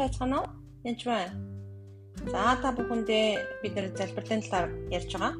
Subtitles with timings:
[0.00, 0.48] байцгаана уу?
[0.88, 1.36] Энд байна.
[2.32, 5.34] За та бүхэндээ бид нэр залбирлын талаар ярьж байгаа.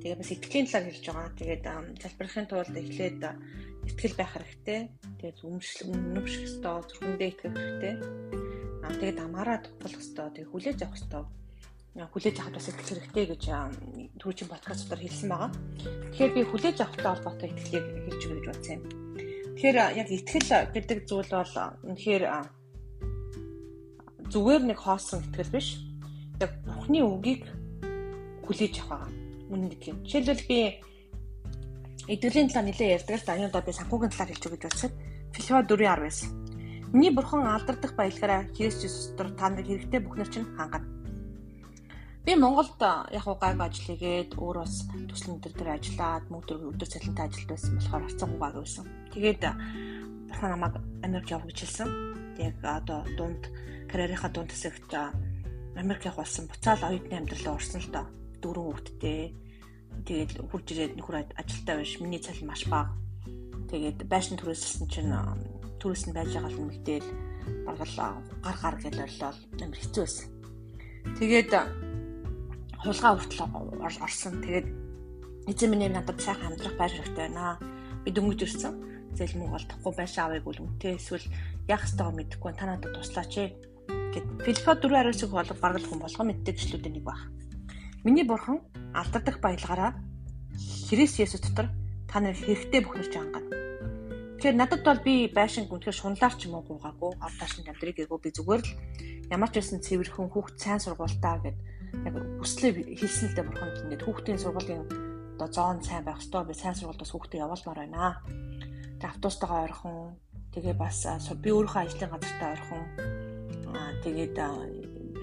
[0.00, 1.28] Тэгээд бас итгэлийн талаар ярьж байгаа.
[1.36, 1.64] Тэгээд
[2.02, 3.20] залбирлахын тулд эхлээд
[3.88, 4.80] итгэл байх хэрэгтэй.
[5.20, 7.94] Тэгээд өмшл өмнөмших ёстой, зүрхэндээ итгэх хэрэгтэй.
[8.84, 10.28] Аа тэгээд амаараа тулах ёстой.
[10.32, 11.24] Тэгээд хүлээж авах ёстой.
[11.96, 13.42] Хүлээж авах бас итгэх хэрэгтэй гэж
[14.20, 15.50] түрүүчийн подкастаар хэлсэн байгаа.
[16.12, 18.84] Тэгэхээр би хүлээж авахтай холбоотой итгэлийг хэлж өгье гэж бодсон юм.
[19.56, 21.54] Тэгэхээр яг итгэл гэдэг зүйл бол
[21.88, 22.24] үнэхээр
[24.36, 25.80] зүгээр нэг хоосон итгэл биш.
[26.44, 27.48] Яг Бурхны үгийг
[28.44, 29.08] хүлээж авах
[29.48, 30.04] мөн нэг юм.
[30.04, 30.60] Жишээлбэл би
[32.12, 33.36] итгэлийн талаар нэлээд ярьдаг л да.
[33.40, 34.92] Энэ удаа би санхүүгийн талаар хэлж өгч бодсод
[35.32, 36.92] Филиппо 4:19.
[36.92, 40.84] Миний бурхан алдардах баялгаараа Христ Иесус дотор та нарыг хэрэгтэй бүхнэр чинь хангана.
[42.28, 42.76] Би Монголд
[43.16, 47.24] яг уу гайг ажил хийгээд өөр бас төслийн өдөр дээр ажиллаад мөнгө төр өдөр цалинтай
[47.24, 48.84] ажилд байсан болохоор харцсан гуйг байсан.
[49.16, 49.42] Тэгээд
[50.28, 51.88] бурхан намайг Америк хэлсэн.
[52.38, 53.48] Яг одоо дунд
[53.90, 54.92] карьерийнхаа дунд хэсэгт
[55.76, 56.46] Америк явах болсон.
[56.48, 58.06] Буцаал оюутны амьдралаа орсон л доо.
[58.42, 59.34] Дөрөв хүүхэдтэй.
[60.04, 62.00] Тэгээд хурж ирээд нөхөр ажилтаа биш.
[62.00, 62.92] Миний цалин маш бага.
[63.70, 65.12] Тэгээд байшин түрээсэлсэн чинь
[65.80, 67.08] түрээс нь байж байгаа л мэдээл
[67.66, 68.10] баргалаа
[68.44, 69.32] гар гар гэж орлоо.
[69.60, 70.28] Амар хэцүү байсан.
[71.18, 71.50] Тэгээд
[72.82, 73.42] хулгай хүртэл
[73.82, 74.34] орсон.
[74.42, 74.68] Тэгээд
[75.50, 77.58] эзэн минь надад сайхан амьдрах байр хэрэгтэй байна.
[78.04, 78.74] Би дөнгөж ирсэн.
[79.16, 81.26] Зээл мөнгө олдохгүй байшаа авыг үлэмтэй эсвэл
[81.72, 83.48] яах ёстойгоо мэдэхгүй та надад туслаач ээ
[84.12, 87.20] гэд Филиппо дөрөв хариуцлага болго баргал хүн болгоо мэддэг гişлүүдийн нэг баг.
[88.04, 88.60] Миний бурхан
[88.92, 89.96] алдагдах баялгаараа
[90.88, 91.72] Христ Есүс дотор
[92.08, 93.50] та нар хэрэгтэй бүхнэр чангана.
[94.36, 98.30] Тэгэхээр надад бол би байшин гүнхээр шунлаар ч юм уу гуугаагүй ордоошин амьдрыг ээгөө би
[98.36, 98.72] зүгээр л
[99.32, 101.58] ямар ч байсан цэвэрхэн хүүхд сайн сургуультаа гэд
[102.04, 104.84] яг хүслээ хэлсэн л дээ бурханд ингээд хүүхдийн сургуулийн
[105.36, 108.22] одоо зоон сайн байх ёстой би сайн сургуультаас хүүхдээ явуулмаар байна.
[109.02, 110.16] Автобустайгаа ойрхон
[110.56, 111.04] тэгээ бас
[111.42, 112.82] би өөрийнхөө ажлын газартаа ойрхон
[114.04, 114.36] тэгээд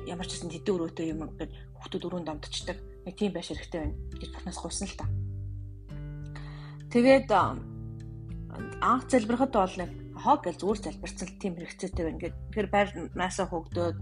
[0.05, 2.77] ямар ч гэсэн тэдэн өрөөтэй юм ингээд хүүхдүүд өрөөнд домдчихдаг.
[3.07, 5.05] Нэг тийм байш хэрэгтэй байна гэж бурхнаас гуйсан л та.
[6.93, 12.35] Тэгээд анх залбирахад бол нэг хоо гэж зүгээр залбирсан тийм хэрэгцээтэй байна гэд.
[12.51, 13.97] Тэгэхээр байр наасаа хөгдөөд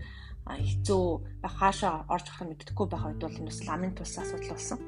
[0.45, 1.03] хэцүү
[1.45, 4.79] хаашаа орж ахыг мэддэггүй байх үед бол энэ бас ламын тус асуудал болсон.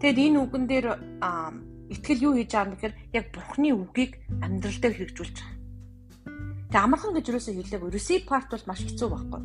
[0.00, 0.86] Тэгэд энэ үгэн дээр
[1.92, 5.60] итгэл юу хийж байгаа юм гэхээр яг бурхны үгийг амьдрал дээр хэрэгжүүлж байгаа.
[6.72, 9.42] Тэг амархан гэж юусоо хэлээг receive part бол маш хэцүү байхгүй.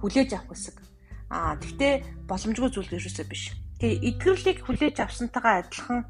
[0.00, 0.76] Хүлээж авах хэсэг.
[1.28, 1.92] Аа тэгтээ
[2.24, 3.52] боломжгүй зүйл юусоо биш.
[3.84, 6.00] Тэгээ итгэрлийг хүлээж авсантайгаа адилхан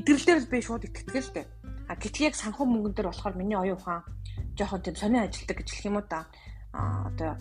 [0.00, 1.46] итгэрлээр би шууд итгэдэг л дээ.
[1.90, 4.06] А гэтэл яг санхүү мөнгөн дээр болохоор миний оюун ухаан
[4.56, 6.24] жоохон тийм сонио ажилтдаг гэж хэлэх юм уу та.
[6.24, 6.30] А
[6.72, 7.36] одоо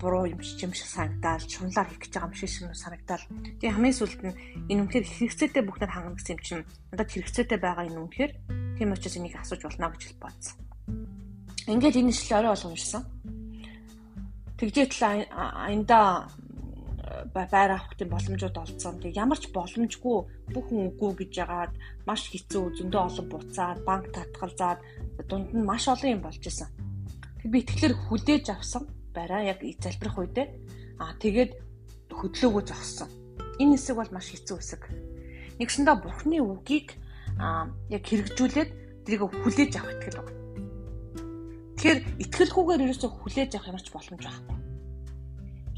[0.00, 3.22] буруу юм шиг шиг санагдаад шунлаар хийх гэж байгаа юм шиг санагдаад
[3.60, 4.38] тийм хамгийн сүүлд нь
[4.72, 8.32] энэ үнэхээр хэрэгцээтэй бүхнээр хангана гэсэн юм чинь надад хэрэгцээтэй байгаа энэ үнэхээр
[8.76, 10.56] тийм учраас энийг асууж болно гэж бодсон.
[11.68, 13.02] Ингээд энэ ишлэл орой болгон уншсан.
[14.56, 16.00] Тэгжээтэл аянда
[17.34, 19.00] байр авах тийм боломжууд олцсон.
[19.00, 20.16] Тэг ямар ч боломжгүй
[20.54, 21.74] бүхэн үгүй гэж яагаад
[22.08, 24.78] маш хэцүү зөндөө олон буцаад банк татгалзаад
[25.28, 26.68] дунд нь маш олон юм болж исэн.
[27.44, 28.84] Би тэгэхээр хүлээж авсан
[29.16, 30.46] бараа яг залбирах үедээ
[31.00, 31.56] аа тэгээд
[32.12, 33.08] хөдлөөгөө зогссон.
[33.56, 34.82] Энэ хэсэг бол маш хэцүү хэсэг.
[35.56, 37.00] Нэгсэндээ Бурхны үгийг
[37.40, 38.70] аа яг хэрэгжүүлээд
[39.08, 40.40] тэрийг хүлээж авах итгэл байна.
[41.80, 44.58] Тэгэхээр итгэлгүйгээр ерөөсөө хүлээж авах ямар ч боломж байхгүй.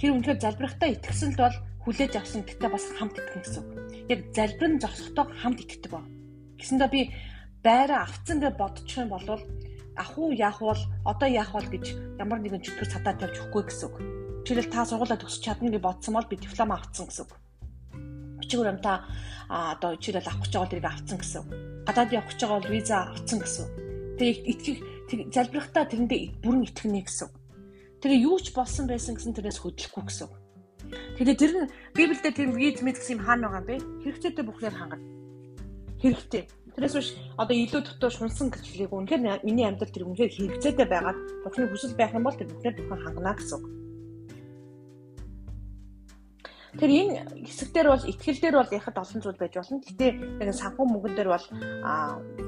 [0.03, 1.57] Тэр үнэхээр залбирахтаа итгэсэнд бол
[1.87, 3.65] хүлээж авсан гэдэгтээ бас хамт итгэх гэсэн.
[4.11, 6.03] Яг залбирэн зогсохдоо хамт итгэдэг ба.
[6.59, 7.01] Гэсэндээ би
[7.63, 9.27] байраа авцсан гэж бодчих юм бол
[9.97, 13.87] ах уу яах бол одоо яах бол гэж ямар нэгэн чөтгөр цадаа тавьж өгөхгүй гэсэн
[13.89, 13.97] үг.
[14.43, 17.33] Жишээлбэл та сургуулаа төгсч чадна гэж бодсон бол би диплом авцсан гэсэн үг.
[18.41, 19.05] Өчигөр юм та
[19.53, 21.49] одоо жишээлбэл авах гэж байгаа тэрийг авцсан гэсэн үг.
[21.87, 23.73] Гадаад явах гэж байгаа бол виза авцсан гэсэн үг.
[24.17, 24.79] Тэгээ итгэх
[25.35, 27.35] залбирахтаа тэрэндээ бүрэн итгэнэ гэсэн үг.
[28.01, 30.35] Тэгээ юу ч болсон байсан гэсэн тэрнээс хөдлөхгүй гэсэн үг.
[31.21, 33.77] Тэгээ тэр нь Библиэд тэр виз мэд гэсэн юм хаана байгаа юм бэ?
[34.09, 35.07] Хэрэгцээтэй бүхнээр хангана.
[36.03, 36.43] Хэрэгтэй
[36.73, 41.69] Тэрээс биш одоо илүү дотоо шунсан хэлээг үнэхээр миний амьдрал тэр үнэхээр хэрэгцээтэй байгаад бурхны
[41.69, 43.65] хүсэл байх юм бол тэр бүхнээр бүхэн хангана гэсэн үг.
[46.81, 49.85] Тэр энэ хэсэгдэр бол ихтгэлдэр бол яхад олон зүйл байж болно.
[49.85, 50.07] Гэтэ
[50.41, 51.47] яг санхүү мөнгөн дээр бол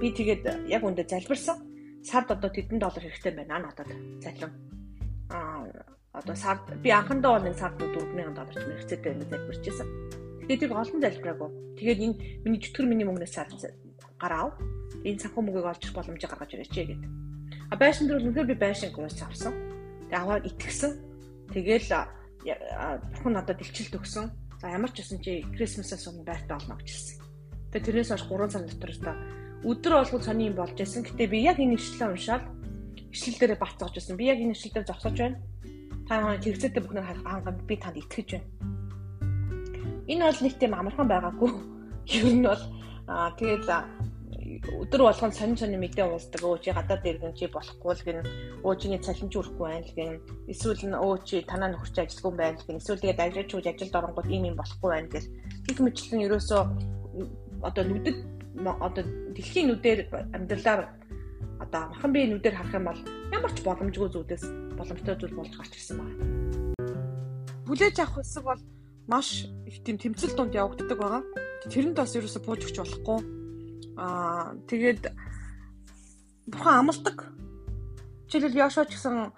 [0.01, 0.43] би тэгээд
[0.73, 1.61] яг үндэ залбирсан.
[2.01, 3.93] Сард одоо тэдэн доллар хэрэгтэй байна надад
[4.25, 4.53] залин.
[5.29, 5.69] Аа
[6.17, 9.89] одоо сард би анхандаа бол нэг сард 4000 доллар ч хэрэгцээтэй байна залбирчээсэн.
[10.49, 11.51] Тэгээд тэр олон залбираагүй.
[11.77, 12.17] Тэгээд энэ
[12.49, 13.53] миний чөтгөр миний мөнгнөөс сард
[14.19, 14.55] гарав.
[15.05, 17.01] Энэ санхүү мөнгөийг олж боломжийг гаргаж ирээч гэдэг.
[17.71, 19.53] А байшин дээр үнэхээр би байшин гуйс авсан.
[20.09, 20.93] Тэгээ аваад итгэсэн.
[21.53, 21.89] Тэгээл
[22.45, 24.31] бурхан надад илчилт өгсөн.
[24.61, 27.17] За ямар ч байсан чи Крисмасаас өмнө байртаа олно гэж хэлсэн.
[27.73, 29.13] Тэгээ тэрнээс хойш 3 сар дотор та
[29.65, 31.03] өдөр болгон сони юм болж байсан.
[31.03, 32.45] Гэтэ би яг энэ ишлэлээ уншаад
[33.11, 34.17] ишлэл дээрээ бат зогж байсан.
[34.17, 35.41] Би яг энэ ишлэл дээр зогсож байна.
[36.09, 38.49] Та хэрэгцээтэй харах хангамж би танд итгэж байна.
[40.05, 41.51] Энэ бол нэг тийм амархан байгаагүй.
[42.13, 42.63] Ер нь бол
[43.09, 43.69] аа тэгээд
[44.81, 48.21] өдөр болгон сонин сонин мэдээ уусдаг өө чи гадаад иргэн чи болохгүй л гин.
[48.61, 50.21] Өө чиний цалин ч өрөхгүй байна л гин.
[50.49, 52.81] Эсвэл нь өө чи танаа нөхөрч ажилгүй байна л гин.
[52.81, 55.33] Эсвэл тэгээд ажиллаж хүж ажилд оронгууд ийм юм болохгүй байна гэл.
[55.65, 56.63] Гих мэтлэн ерөөсөө
[57.65, 58.19] одоо нүдэд
[58.85, 60.01] одоо дэлхийн нүдээр
[60.37, 60.83] амьдралаар
[61.65, 63.01] одоо махан биеийн нүдээр харах юм бол
[63.33, 64.45] ямар ч боломжгүй зүйлээс
[64.77, 66.25] боломжтой зүйл болж гарч ирсэн байна.
[67.65, 68.61] Хүлээж авах хэсэг бол
[69.09, 71.44] маш их тийм тэмцэл донд явагддаг байгаа.
[71.71, 73.45] Тэрэнд бас ерөөсө бууж өгч болохгүй
[73.97, 75.07] Аа тэгээд
[76.51, 77.31] бурхан амлдаг.
[78.27, 79.31] Жишээлбэл Йошуа ч гэсэн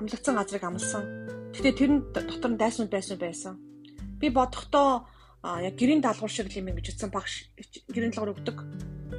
[0.00, 1.04] амлагдсан газрыг амлсан.
[1.52, 3.54] Гэтэ тэр нь дотор нь дайснууд байсан байсан.
[4.16, 5.04] Би бодохдоо
[5.44, 7.52] яг гэрийн даалгавар шиг юм гэж утсан багш
[7.92, 8.58] гэрийн даалгавар өгдөг.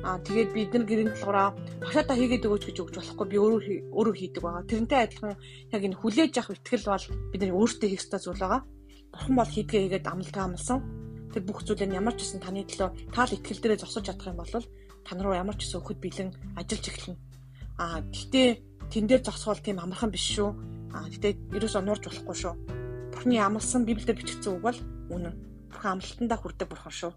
[0.01, 1.53] Аа тэгээд бид нар гэрийн даалгавраа
[1.85, 3.61] багшаатаа хийгээд өгөөч гэж өгч болохгүй би өөрөө
[3.93, 4.65] өөрөө хийдэг байгаа.
[4.65, 5.37] Тэрнтэй адилхан
[5.69, 8.61] яг энэ хүлээж авах ихтгэл бол бидний өөртөө хийх ёстой зүйл байгаа.
[9.13, 10.79] Бурхан бол хийдгээ хийгээд амлалтаа амлсан
[11.33, 14.53] тэр бүх зүйлээ ямар ч гэсэн таны төлөө таал итгэл дээрээ зогсож чадах юм бол
[15.07, 16.29] тань руу ямар ч гэсэн өгөхөд бэлэн
[16.59, 17.17] ажиллаж эхэлнэ.
[17.79, 18.49] Аа гэхдээ
[18.91, 20.49] тэн дээр зогсвол тийм амархан биш шүү.
[20.95, 22.53] Аа гэхдээ ерөөсөө нуурж болохгүй шүү.
[23.13, 24.79] Бурхны амлсан Библиэд бичигдсэн үг бол
[25.15, 25.35] үнэн.
[25.71, 27.11] Бурхан амлалтандаа хүрдэг бурхан шүү.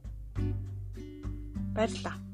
[1.75, 2.30] Баярлалаа.